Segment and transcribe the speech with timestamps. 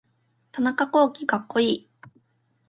[0.51, 1.89] 田中洸希かっこいい